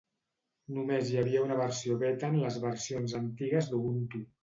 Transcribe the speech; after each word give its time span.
Només 0.77 1.11
hi 1.11 1.19
havia 1.25 1.45
una 1.49 1.59
versió 1.61 1.99
Beta 2.07 2.33
en 2.35 2.41
les 2.47 2.61
versions 2.67 3.19
antigues 3.25 3.73
d'Ubuntu. 3.73 4.29